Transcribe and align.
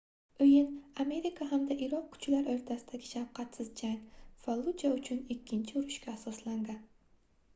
oʻyin 0.43 0.69
amerika 1.01 1.47
hamda 1.49 1.75
iroq 1.87 2.05
kuchlar 2.13 2.49
oʻrtasidagi 2.53 3.09
shafqatsiz 3.11 3.69
jang 3.81 3.99
falluja 4.47 4.91
uchun 4.97 5.19
ikkinchi 5.37 5.79
urushga 5.83 6.17
asoslangan 6.17 6.81